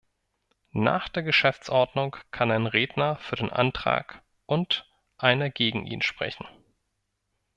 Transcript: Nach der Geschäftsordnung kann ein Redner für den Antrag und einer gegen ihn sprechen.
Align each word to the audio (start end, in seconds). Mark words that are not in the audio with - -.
Nach 0.73 1.09
der 1.09 1.21
Geschäftsordnung 1.21 2.15
kann 2.31 2.49
ein 2.49 2.65
Redner 2.65 3.17
für 3.17 3.35
den 3.35 3.51
Antrag 3.51 4.23
und 4.47 4.89
einer 5.19 5.51
gegen 5.51 5.85
ihn 5.85 6.01
sprechen. 6.01 6.47